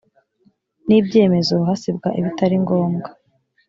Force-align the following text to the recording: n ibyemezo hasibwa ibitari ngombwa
n 0.87 0.87
ibyemezo 0.99 1.55
hasibwa 1.67 2.09
ibitari 2.19 2.55
ngombwa 2.63 3.09